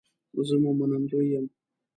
[0.47, 1.45] زه مو منندوی یم